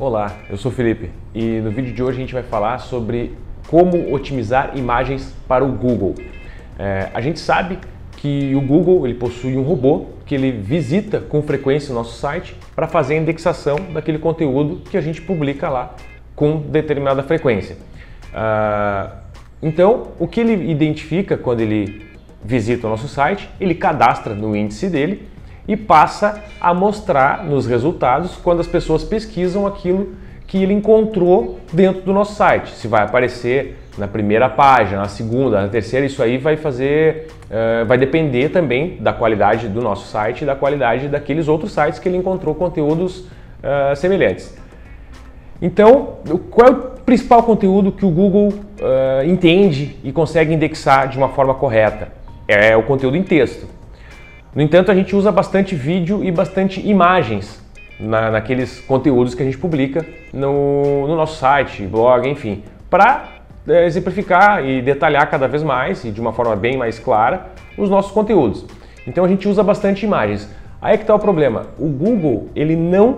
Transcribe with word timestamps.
Olá, 0.00 0.36
eu 0.48 0.56
sou 0.56 0.70
Felipe 0.70 1.10
e 1.34 1.58
no 1.58 1.72
vídeo 1.72 1.92
de 1.92 2.00
hoje 2.00 2.18
a 2.18 2.20
gente 2.20 2.32
vai 2.32 2.44
falar 2.44 2.78
sobre 2.78 3.36
como 3.66 4.14
otimizar 4.14 4.78
imagens 4.78 5.34
para 5.48 5.64
o 5.64 5.72
Google. 5.72 6.14
É, 6.78 7.08
a 7.12 7.20
gente 7.20 7.40
sabe 7.40 7.80
que 8.12 8.54
o 8.54 8.60
Google 8.60 9.04
ele 9.08 9.14
possui 9.14 9.56
um 9.56 9.62
robô 9.62 10.06
que 10.24 10.36
ele 10.36 10.52
visita 10.52 11.18
com 11.18 11.42
frequência 11.42 11.90
o 11.90 11.96
nosso 11.96 12.16
site 12.16 12.54
para 12.76 12.86
fazer 12.86 13.14
a 13.14 13.16
indexação 13.16 13.76
daquele 13.92 14.20
conteúdo 14.20 14.88
que 14.88 14.96
a 14.96 15.00
gente 15.00 15.20
publica 15.20 15.68
lá 15.68 15.96
com 16.36 16.60
determinada 16.60 17.24
frequência. 17.24 17.76
Ah, 18.32 19.16
então, 19.60 20.12
o 20.20 20.28
que 20.28 20.38
ele 20.38 20.70
identifica 20.70 21.36
quando 21.36 21.60
ele 21.60 22.06
visita 22.44 22.86
o 22.86 22.90
nosso 22.90 23.08
site, 23.08 23.50
ele 23.58 23.74
cadastra 23.74 24.32
no 24.32 24.54
índice 24.54 24.88
dele 24.88 25.26
e 25.68 25.76
passa 25.76 26.42
a 26.58 26.72
mostrar 26.72 27.44
nos 27.44 27.66
resultados 27.66 28.34
quando 28.42 28.60
as 28.60 28.66
pessoas 28.66 29.04
pesquisam 29.04 29.66
aquilo 29.66 30.14
que 30.46 30.62
ele 30.62 30.72
encontrou 30.72 31.60
dentro 31.70 32.00
do 32.00 32.12
nosso 32.12 32.34
site. 32.34 32.70
Se 32.70 32.88
vai 32.88 33.02
aparecer 33.02 33.76
na 33.98 34.08
primeira 34.08 34.48
página, 34.48 35.02
na 35.02 35.08
segunda, 35.08 35.60
na 35.60 35.68
terceira, 35.68 36.06
isso 36.06 36.22
aí 36.22 36.38
vai 36.38 36.56
fazer, 36.56 37.28
uh, 37.50 37.84
vai 37.84 37.98
depender 37.98 38.48
também 38.48 38.96
da 38.98 39.12
qualidade 39.12 39.68
do 39.68 39.82
nosso 39.82 40.06
site 40.08 40.42
e 40.42 40.46
da 40.46 40.56
qualidade 40.56 41.08
daqueles 41.08 41.48
outros 41.48 41.72
sites 41.72 41.98
que 41.98 42.08
ele 42.08 42.16
encontrou 42.16 42.54
conteúdos 42.54 43.20
uh, 43.20 43.94
semelhantes. 43.94 44.56
Então, 45.60 46.18
qual 46.50 46.68
é 46.68 46.70
o 46.70 46.74
principal 47.04 47.42
conteúdo 47.42 47.90
que 47.90 48.06
o 48.06 48.10
Google 48.10 48.48
uh, 48.48 49.24
entende 49.26 49.96
e 50.02 50.12
consegue 50.12 50.54
indexar 50.54 51.08
de 51.08 51.18
uma 51.18 51.28
forma 51.28 51.52
correta? 51.52 52.08
É 52.46 52.76
o 52.76 52.84
conteúdo 52.84 53.16
em 53.16 53.22
texto. 53.22 53.77
No 54.58 54.64
entanto, 54.64 54.90
a 54.90 54.94
gente 54.96 55.14
usa 55.14 55.30
bastante 55.30 55.76
vídeo 55.76 56.24
e 56.24 56.32
bastante 56.32 56.84
imagens 56.84 57.62
na, 57.96 58.28
naqueles 58.28 58.80
conteúdos 58.80 59.32
que 59.32 59.40
a 59.40 59.44
gente 59.44 59.56
publica 59.56 60.04
no, 60.32 61.06
no 61.06 61.14
nosso 61.14 61.38
site, 61.38 61.86
blog, 61.86 62.28
enfim, 62.28 62.64
para 62.90 63.28
é, 63.68 63.86
exemplificar 63.86 64.66
e 64.66 64.82
detalhar 64.82 65.30
cada 65.30 65.46
vez 65.46 65.62
mais 65.62 66.02
e 66.04 66.10
de 66.10 66.20
uma 66.20 66.32
forma 66.32 66.56
bem 66.56 66.76
mais 66.76 66.98
clara 66.98 67.52
os 67.76 67.88
nossos 67.88 68.10
conteúdos. 68.10 68.66
Então 69.06 69.24
a 69.24 69.28
gente 69.28 69.46
usa 69.48 69.62
bastante 69.62 70.04
imagens. 70.04 70.52
Aí 70.82 70.94
é 70.94 70.96
que 70.96 71.04
está 71.04 71.14
o 71.14 71.20
problema. 71.20 71.66
O 71.78 71.86
Google 71.86 72.48
ele 72.56 72.74
não 72.74 73.14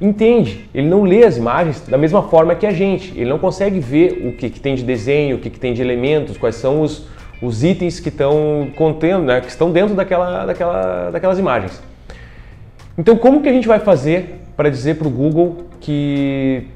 entende, 0.00 0.68
ele 0.74 0.88
não 0.88 1.04
lê 1.04 1.22
as 1.22 1.36
imagens 1.36 1.86
da 1.86 1.96
mesma 1.96 2.24
forma 2.24 2.52
que 2.56 2.66
a 2.66 2.72
gente. 2.72 3.12
Ele 3.16 3.30
não 3.30 3.38
consegue 3.38 3.78
ver 3.78 4.26
o 4.26 4.32
que, 4.32 4.50
que 4.50 4.58
tem 4.58 4.74
de 4.74 4.82
desenho, 4.82 5.36
o 5.36 5.38
que, 5.38 5.50
que 5.50 5.60
tem 5.60 5.72
de 5.72 5.80
elementos, 5.80 6.36
quais 6.36 6.56
são 6.56 6.80
os, 6.80 7.06
os 7.42 7.62
itens 7.62 8.00
que 8.00 8.08
estão 8.08 8.68
contendo, 8.76 9.24
né, 9.24 9.40
que 9.40 9.48
estão 9.48 9.70
dentro 9.70 9.94
daquela, 9.94 10.46
daquela, 10.46 11.10
daquelas 11.10 11.38
imagens. 11.38 11.82
Então, 12.96 13.16
como 13.16 13.42
que 13.42 13.48
a 13.48 13.52
gente 13.52 13.66
vai 13.66 13.80
fazer 13.80 14.40
para 14.56 14.70
dizer 14.70 14.96
para 14.96 15.08
o 15.08 15.10
Google 15.10 15.64
que, 15.80 16.68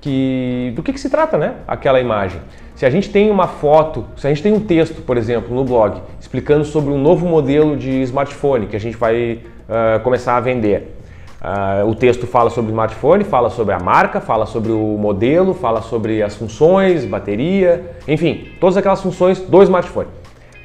que 0.00 0.72
do 0.76 0.82
que, 0.82 0.92
que 0.92 1.00
se 1.00 1.08
trata, 1.08 1.38
né, 1.38 1.54
aquela 1.66 2.00
imagem? 2.00 2.40
Se 2.74 2.86
a 2.86 2.90
gente 2.90 3.10
tem 3.10 3.30
uma 3.30 3.46
foto, 3.46 4.04
se 4.16 4.26
a 4.26 4.30
gente 4.30 4.42
tem 4.42 4.52
um 4.52 4.60
texto, 4.60 5.02
por 5.02 5.16
exemplo, 5.16 5.54
no 5.54 5.64
blog, 5.64 6.00
explicando 6.20 6.64
sobre 6.64 6.92
um 6.92 6.98
novo 6.98 7.26
modelo 7.26 7.76
de 7.76 8.02
smartphone 8.02 8.66
que 8.66 8.76
a 8.76 8.80
gente 8.80 8.96
vai 8.96 9.40
uh, 9.68 10.00
começar 10.02 10.36
a 10.36 10.40
vender, 10.40 10.96
Uh, 11.42 11.88
o 11.88 11.94
texto 11.96 12.24
fala 12.24 12.50
sobre 12.50 12.70
o 12.70 12.72
smartphone, 12.72 13.24
fala 13.24 13.50
sobre 13.50 13.74
a 13.74 13.80
marca, 13.80 14.20
fala 14.20 14.46
sobre 14.46 14.70
o 14.70 14.96
modelo, 14.96 15.52
fala 15.52 15.82
sobre 15.82 16.22
as 16.22 16.36
funções, 16.36 17.04
bateria, 17.04 17.96
enfim, 18.06 18.52
todas 18.60 18.76
aquelas 18.76 19.02
funções 19.02 19.40
do 19.40 19.60
smartphone. 19.64 20.08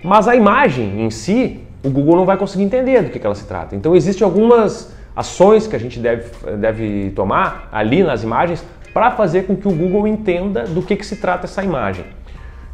Mas 0.04 0.28
a 0.28 0.36
imagem 0.36 1.02
em 1.02 1.10
si, 1.10 1.62
o 1.84 1.90
Google 1.90 2.18
não 2.18 2.26
vai 2.26 2.38
conseguir 2.38 2.64
entender 2.64 3.02
do 3.02 3.10
que, 3.10 3.18
que 3.18 3.26
ela 3.26 3.34
se 3.34 3.48
trata. 3.48 3.76
Então 3.76 3.96
existem 3.96 4.24
algumas 4.24 4.96
ações 5.16 5.66
que 5.66 5.76
a 5.76 5.80
gente 5.80 6.00
deve, 6.00 6.30
deve 6.58 7.12
tomar 7.16 7.70
ali 7.72 8.04
nas 8.04 8.22
imagens 8.22 8.64
para 8.94 9.10
fazer 9.10 9.48
com 9.48 9.56
que 9.56 9.68
o 9.68 9.72
Google 9.72 10.08
entenda 10.08 10.66
do 10.66 10.84
que, 10.84 10.96
que 10.96 11.06
se 11.08 11.16
trata 11.16 11.48
essa 11.48 11.64
imagem. 11.64 12.06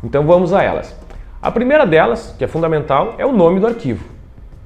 Então 0.04 0.26
vamos 0.26 0.52
a 0.52 0.62
elas. 0.62 0.94
A 1.42 1.50
primeira 1.50 1.86
delas, 1.86 2.36
que 2.38 2.44
é 2.44 2.48
fundamental, 2.48 3.16
é 3.18 3.26
o 3.26 3.32
nome 3.32 3.62
do 3.62 3.68
arquivo. 3.68 4.04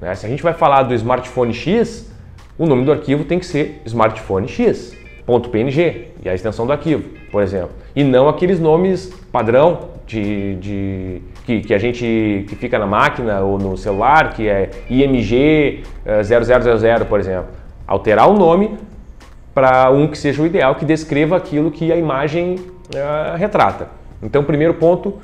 Né? 0.01 0.15
Se 0.15 0.25
a 0.25 0.29
gente 0.29 0.41
vai 0.41 0.53
falar 0.53 0.81
do 0.83 0.95
smartphone 0.95 1.53
X, 1.53 2.11
o 2.57 2.65
nome 2.65 2.85
do 2.85 2.91
arquivo 2.91 3.23
tem 3.23 3.39
que 3.39 3.45
ser 3.45 3.81
smartphone 3.85 4.47
X, 4.47 4.95
.png 5.25 6.07
e 6.23 6.29
a 6.29 6.33
extensão 6.33 6.65
do 6.65 6.71
arquivo, 6.71 7.03
por 7.31 7.43
exemplo. 7.43 7.71
E 7.95 8.03
não 8.03 8.29
aqueles 8.29 8.59
nomes 8.59 9.13
padrão 9.31 9.89
de, 10.07 10.55
de 10.55 11.21
que, 11.45 11.61
que, 11.61 11.73
a 11.73 11.77
gente 11.77 12.45
que 12.47 12.55
fica 12.55 12.79
na 12.79 12.87
máquina 12.87 13.41
ou 13.41 13.59
no 13.59 13.77
celular, 13.77 14.33
que 14.33 14.47
é 14.47 14.69
IMG 14.89 15.83
0000, 16.23 16.85
eh, 16.85 17.03
por 17.03 17.19
exemplo. 17.19 17.49
Alterar 17.85 18.29
o 18.29 18.33
nome 18.33 18.77
para 19.53 19.91
um 19.91 20.07
que 20.07 20.17
seja 20.17 20.41
o 20.41 20.45
ideal, 20.45 20.75
que 20.75 20.85
descreva 20.85 21.35
aquilo 21.35 21.71
que 21.71 21.91
a 21.91 21.95
imagem 21.95 22.55
uh, 22.55 23.35
retrata. 23.37 23.89
Então, 24.21 24.43
primeiro 24.43 24.75
ponto, 24.75 25.15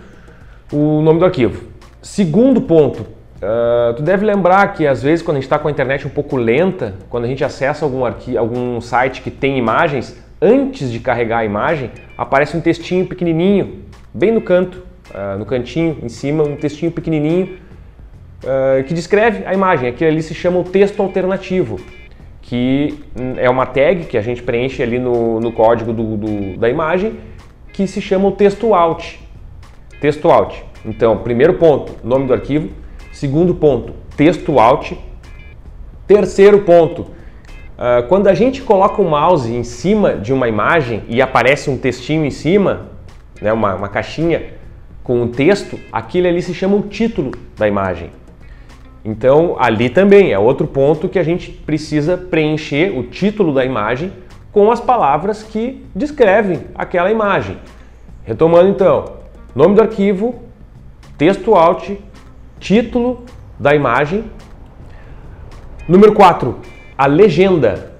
o 0.71 1.01
nome 1.01 1.19
do 1.19 1.25
arquivo. 1.25 1.63
Segundo 2.01 2.61
ponto, 2.61 3.05
Uh, 3.43 3.93
tu 3.95 4.01
deve 4.01 4.25
lembrar 4.25 4.71
que 4.71 4.87
às 4.87 5.03
vezes 5.03 5.21
quando 5.21 5.35
a 5.35 5.39
gente 5.41 5.47
está 5.47 5.59
com 5.59 5.67
a 5.67 5.71
internet 5.71 6.07
um 6.07 6.09
pouco 6.09 6.37
lenta, 6.37 6.95
quando 7.09 7.25
a 7.25 7.27
gente 7.27 7.43
acessa 7.43 7.83
algum, 7.83 8.05
algum 8.05 8.79
site 8.79 9.21
que 9.21 9.29
tem 9.29 9.57
imagens, 9.57 10.17
antes 10.41 10.89
de 10.89 10.97
carregar 11.01 11.39
a 11.39 11.45
imagem, 11.45 11.91
aparece 12.17 12.55
um 12.55 12.61
textinho 12.61 13.05
pequenininho, 13.05 13.83
bem 14.13 14.31
no 14.31 14.39
canto, 14.39 14.81
uh, 15.09 15.37
no 15.37 15.45
cantinho, 15.45 15.97
em 16.01 16.07
cima, 16.07 16.41
um 16.41 16.55
textinho 16.55 16.89
pequenininho 16.89 17.57
uh, 18.45 18.81
que 18.85 18.93
descreve 18.93 19.45
a 19.45 19.53
imagem. 19.53 19.89
Aquilo 19.89 20.09
ali 20.09 20.23
se 20.23 20.33
chama 20.33 20.59
o 20.59 20.63
texto 20.63 21.01
alternativo, 21.01 21.81
que 22.41 22.97
é 23.35 23.49
uma 23.49 23.65
tag 23.65 24.05
que 24.05 24.17
a 24.17 24.21
gente 24.21 24.41
preenche 24.41 24.81
ali 24.81 24.99
no, 24.99 25.41
no 25.41 25.51
código 25.51 25.91
do, 25.91 26.15
do, 26.15 26.57
da 26.57 26.69
imagem, 26.69 27.19
que 27.73 27.87
se 27.87 27.99
chama 27.99 28.29
o 28.29 28.31
texto 28.31 28.73
alt. 28.73 29.15
Texto 29.99 30.31
alt. 30.31 30.61
Então, 30.85 31.17
primeiro 31.17 31.55
ponto, 31.55 31.93
nome 32.05 32.25
do 32.25 32.33
arquivo, 32.33 32.69
Segundo 33.13 33.53
ponto, 33.53 33.93
texto 34.17 34.59
alt. 34.59 34.93
Terceiro 36.07 36.61
ponto, 36.61 37.03
uh, 37.03 38.07
quando 38.09 38.27
a 38.27 38.33
gente 38.33 38.63
coloca 38.63 39.01
o 39.01 39.05
mouse 39.07 39.53
em 39.53 39.63
cima 39.63 40.15
de 40.15 40.33
uma 40.33 40.49
imagem 40.49 41.03
e 41.07 41.21
aparece 41.21 41.69
um 41.69 41.77
textinho 41.77 42.25
em 42.25 42.31
cima, 42.31 42.87
né, 43.39 43.53
uma, 43.53 43.75
uma 43.75 43.87
caixinha 43.87 44.55
com 45.03 45.21
um 45.21 45.27
texto, 45.27 45.79
aquele 45.91 46.27
ali 46.27 46.41
se 46.41 46.55
chama 46.55 46.75
o 46.75 46.81
título 46.81 47.31
da 47.55 47.67
imagem. 47.67 48.09
Então, 49.05 49.55
ali 49.59 49.89
também 49.89 50.33
é 50.33 50.39
outro 50.39 50.65
ponto 50.65 51.07
que 51.07 51.19
a 51.19 51.23
gente 51.23 51.51
precisa 51.51 52.17
preencher 52.17 52.97
o 52.97 53.03
título 53.03 53.53
da 53.53 53.63
imagem 53.63 54.11
com 54.51 54.71
as 54.71 54.81
palavras 54.81 55.43
que 55.43 55.85
descrevem 55.95 56.61
aquela 56.73 57.11
imagem. 57.11 57.59
Retomando 58.23 58.69
então, 58.69 59.05
nome 59.55 59.75
do 59.75 59.81
arquivo, 59.81 60.41
texto 61.15 61.53
alt, 61.53 61.91
título 62.63 63.25
da 63.59 63.75
imagem. 63.75 64.23
Número 65.85 66.13
4, 66.13 66.57
a 66.97 67.05
legenda. 67.05 67.91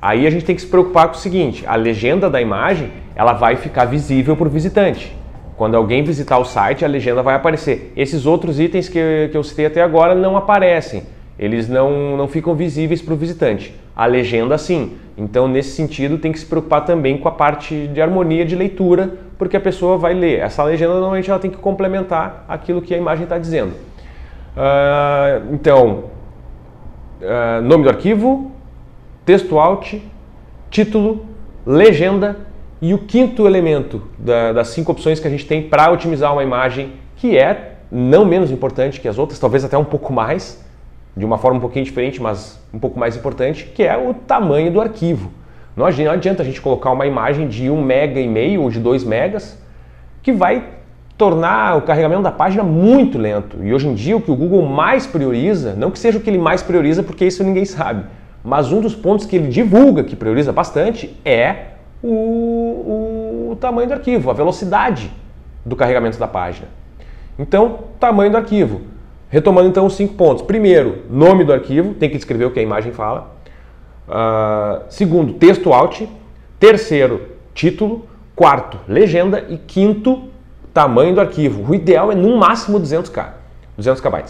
Aí 0.00 0.26
a 0.26 0.30
gente 0.30 0.44
tem 0.44 0.54
que 0.54 0.60
se 0.60 0.68
preocupar 0.68 1.08
com 1.08 1.14
o 1.14 1.18
seguinte, 1.18 1.64
a 1.66 1.74
legenda 1.74 2.28
da 2.28 2.40
imagem, 2.40 2.90
ela 3.14 3.32
vai 3.32 3.56
ficar 3.56 3.86
visível 3.86 4.36
para 4.36 4.46
o 4.46 4.50
visitante. 4.50 5.16
Quando 5.56 5.74
alguém 5.74 6.04
visitar 6.04 6.38
o 6.38 6.44
site, 6.44 6.84
a 6.84 6.88
legenda 6.88 7.22
vai 7.22 7.34
aparecer. 7.34 7.92
Esses 7.96 8.26
outros 8.26 8.60
itens 8.60 8.88
que, 8.88 9.28
que 9.30 9.36
eu 9.36 9.42
citei 9.42 9.66
até 9.66 9.82
agora 9.82 10.14
não 10.14 10.36
aparecem. 10.36 11.02
eles 11.38 11.68
não, 11.68 12.16
não 12.16 12.28
ficam 12.28 12.54
visíveis 12.54 13.00
para 13.00 13.14
o 13.14 13.16
visitante. 13.16 13.74
A 13.96 14.04
legenda 14.04 14.56
sim. 14.58 14.96
Então, 15.16 15.48
nesse 15.48 15.70
sentido, 15.70 16.18
tem 16.18 16.32
que 16.32 16.38
se 16.38 16.46
preocupar 16.46 16.84
também 16.84 17.16
com 17.18 17.28
a 17.28 17.32
parte 17.32 17.88
de 17.88 18.00
harmonia 18.00 18.44
de 18.44 18.56
leitura, 18.56 19.14
porque 19.38 19.56
a 19.56 19.60
pessoa 19.60 19.98
vai 19.98 20.14
ler. 20.14 20.40
Essa 20.40 20.62
legenda 20.64 20.94
normalmente 20.94 21.30
ela 21.30 21.38
tem 21.38 21.50
que 21.50 21.58
complementar 21.58 22.44
aquilo 22.48 22.80
que 22.80 22.94
a 22.94 22.98
imagem 22.98 23.24
está 23.24 23.38
dizendo. 23.38 23.72
Uh, 24.56 25.54
então, 25.54 26.04
uh, 27.20 27.62
nome 27.62 27.84
do 27.84 27.90
arquivo, 27.90 28.50
texto 29.24 29.58
alt, 29.58 29.94
título, 30.70 31.26
legenda 31.64 32.36
e 32.82 32.92
o 32.94 32.98
quinto 32.98 33.46
elemento 33.46 34.02
da, 34.18 34.52
das 34.52 34.68
cinco 34.68 34.92
opções 34.92 35.20
que 35.20 35.26
a 35.26 35.30
gente 35.30 35.46
tem 35.46 35.62
para 35.62 35.90
otimizar 35.90 36.32
uma 36.32 36.42
imagem, 36.42 36.94
que 37.16 37.36
é 37.38 37.74
não 37.90 38.24
menos 38.24 38.50
importante 38.50 39.00
que 39.00 39.08
as 39.08 39.18
outras, 39.18 39.38
talvez 39.38 39.64
até 39.64 39.76
um 39.76 39.84
pouco 39.84 40.12
mais, 40.12 40.64
de 41.16 41.24
uma 41.24 41.38
forma 41.38 41.58
um 41.58 41.60
pouquinho 41.60 41.84
diferente, 41.84 42.20
mas 42.20 42.60
um 42.72 42.78
pouco 42.78 42.98
mais 42.98 43.16
importante, 43.16 43.66
que 43.66 43.82
é 43.82 43.96
o 43.96 44.14
tamanho 44.14 44.72
do 44.72 44.80
arquivo. 44.80 45.30
Não 45.76 45.86
adianta 45.86 46.42
a 46.42 46.44
gente 46.44 46.60
colocar 46.60 46.90
uma 46.90 47.06
imagem 47.06 47.48
de 47.48 47.70
1 47.70 47.82
mega 47.82 48.20
e 48.20 48.28
meio 48.28 48.62
ou 48.62 48.70
de 48.70 48.80
2 48.80 49.04
megas, 49.04 49.60
que 50.22 50.32
vai 50.32 50.79
tornar 51.20 51.76
o 51.76 51.82
carregamento 51.82 52.22
da 52.22 52.32
página 52.32 52.64
muito 52.64 53.18
lento. 53.18 53.58
E 53.62 53.74
hoje 53.74 53.86
em 53.86 53.92
dia 53.92 54.16
o 54.16 54.22
que 54.22 54.30
o 54.30 54.34
Google 54.34 54.62
mais 54.62 55.06
prioriza, 55.06 55.74
não 55.74 55.90
que 55.90 55.98
seja 55.98 56.16
o 56.16 56.20
que 56.22 56.30
ele 56.30 56.38
mais 56.38 56.62
prioriza, 56.62 57.02
porque 57.02 57.26
isso 57.26 57.44
ninguém 57.44 57.66
sabe, 57.66 58.06
mas 58.42 58.72
um 58.72 58.80
dos 58.80 58.94
pontos 58.94 59.26
que 59.26 59.36
ele 59.36 59.48
divulga, 59.48 60.02
que 60.02 60.16
prioriza 60.16 60.50
bastante, 60.50 61.14
é 61.22 61.72
o, 62.02 63.50
o, 63.50 63.56
tamanho 63.60 63.86
do 63.86 63.92
arquivo, 63.92 64.30
a 64.30 64.32
velocidade 64.32 65.12
do 65.62 65.76
carregamento 65.76 66.18
da 66.18 66.26
página. 66.26 66.68
Então, 67.38 67.80
tamanho 68.00 68.30
do 68.30 68.38
arquivo. 68.38 68.80
Retomando 69.28 69.68
então 69.68 69.84
os 69.84 69.92
cinco 69.92 70.14
pontos. 70.14 70.42
Primeiro, 70.42 71.02
nome 71.10 71.44
do 71.44 71.52
arquivo, 71.52 71.92
tem 71.92 72.08
que 72.08 72.16
descrever 72.16 72.46
o 72.46 72.50
que 72.50 72.60
a 72.60 72.62
imagem 72.62 72.92
fala. 72.92 73.36
Uh, 74.08 74.84
segundo, 74.88 75.34
texto 75.34 75.70
alt. 75.70 76.00
Terceiro, 76.58 77.28
título. 77.52 78.06
Quarto, 78.34 78.78
legenda. 78.88 79.44
E 79.50 79.58
quinto, 79.58 80.29
tamanho 80.72 81.14
do 81.14 81.20
arquivo. 81.20 81.70
O 81.70 81.74
ideal 81.74 82.10
é 82.10 82.14
no 82.14 82.36
máximo 82.36 82.80
200k, 82.80 83.28
200 83.76 84.00
KB. 84.00 84.24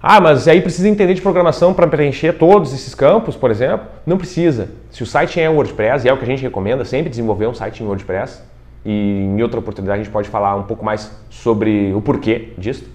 Ah, 0.00 0.20
mas 0.20 0.46
aí 0.46 0.60
precisa 0.60 0.88
entender 0.88 1.14
de 1.14 1.20
programação 1.20 1.74
para 1.74 1.86
preencher 1.88 2.34
todos 2.34 2.72
esses 2.72 2.94
campos, 2.94 3.34
por 3.34 3.50
exemplo? 3.50 3.86
Não 4.06 4.16
precisa. 4.16 4.70
Se 4.90 5.02
o 5.02 5.06
site 5.06 5.40
é 5.40 5.50
WordPress, 5.50 6.06
e 6.06 6.08
é 6.08 6.12
o 6.12 6.16
que 6.16 6.22
a 6.22 6.26
gente 6.26 6.42
recomenda, 6.42 6.84
sempre 6.84 7.10
desenvolver 7.10 7.48
um 7.48 7.54
site 7.54 7.82
em 7.82 7.86
WordPress, 7.86 8.40
e 8.84 8.90
em 8.90 9.42
outra 9.42 9.58
oportunidade 9.58 10.00
a 10.00 10.04
gente 10.04 10.12
pode 10.12 10.28
falar 10.28 10.54
um 10.54 10.62
pouco 10.62 10.84
mais 10.84 11.10
sobre 11.28 11.92
o 11.92 12.00
porquê 12.00 12.50
disso. 12.56 12.88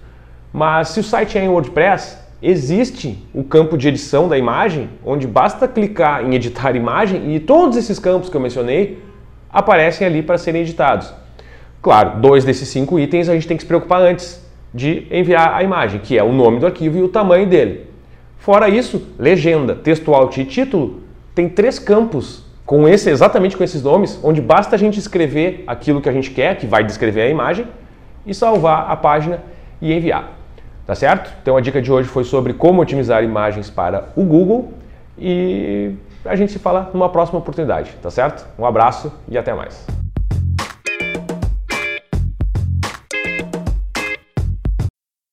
Mas 0.54 0.90
se 0.90 1.02
o 1.02 1.04
site 1.04 1.38
é 1.38 1.44
em 1.44 1.50
WordPress, 1.50 2.18
existe 2.42 3.22
o 3.34 3.44
campo 3.44 3.78
de 3.78 3.90
edição 3.90 4.30
da 4.30 4.38
imagem, 4.38 4.90
onde 5.06 5.28
basta 5.28 5.68
clicar 5.68 6.24
em 6.24 6.36
editar 6.36 6.74
imagem 6.74 7.36
e 7.36 7.40
todos 7.40 7.76
esses 7.76 8.00
campos 8.00 8.30
que 8.30 8.38
eu 8.38 8.42
mencionei 8.42 9.04
aparecem 9.52 10.08
ali 10.08 10.24
para 10.24 10.38
serem 10.38 10.62
editados. 10.62 11.14
Claro, 11.84 12.22
dois 12.22 12.46
desses 12.46 12.70
cinco 12.70 12.98
itens 12.98 13.28
a 13.28 13.34
gente 13.34 13.46
tem 13.46 13.58
que 13.58 13.64
se 13.64 13.68
preocupar 13.68 14.02
antes 14.02 14.42
de 14.74 15.06
enviar 15.12 15.54
a 15.54 15.62
imagem, 15.62 16.00
que 16.00 16.18
é 16.18 16.24
o 16.24 16.32
nome 16.32 16.58
do 16.60 16.66
arquivo 16.66 16.98
e 16.98 17.04
o 17.04 17.10
tamanho 17.10 17.46
dele. 17.46 17.88
Fora 18.38 18.70
isso, 18.70 19.10
legenda, 19.20 19.76
texto 19.76 20.14
alt 20.14 20.38
e 20.38 20.46
título 20.46 21.02
tem 21.36 21.50
três 21.50 21.80
campos 21.80 22.46
com 22.66 22.88
esse 22.88 23.10
exatamente 23.10 23.58
com 23.58 23.64
esses 23.66 23.84
nomes, 23.84 24.18
onde 24.24 24.42
basta 24.42 24.76
a 24.78 24.80
gente 24.80 24.98
escrever 24.98 25.66
aquilo 25.68 26.00
que 26.00 26.08
a 26.08 26.12
gente 26.14 26.32
quer, 26.32 26.56
que 26.58 26.66
vai 26.66 26.86
descrever 26.86 27.24
a 27.24 27.30
imagem, 27.30 27.68
e 28.26 28.34
salvar 28.34 28.90
a 28.90 28.96
página 28.96 29.42
e 29.82 29.92
enviar. 29.92 30.32
Tá 30.88 30.96
certo? 30.96 31.34
Então 31.42 31.58
a 31.58 31.62
dica 31.62 31.82
de 31.82 31.92
hoje 31.92 32.08
foi 32.08 32.24
sobre 32.24 32.54
como 32.54 32.82
otimizar 32.82 33.24
imagens 33.26 33.70
para 33.70 34.10
o 34.16 34.24
Google 34.24 34.72
e 35.18 35.92
a 36.24 36.36
gente 36.38 36.54
se 36.54 36.60
fala 36.60 36.90
numa 36.94 37.10
próxima 37.10 37.40
oportunidade, 37.40 37.92
tá 38.02 38.10
certo? 38.10 38.48
Um 38.58 38.66
abraço 38.66 39.12
e 39.28 39.38
até 39.38 39.54
mais. 39.54 40.03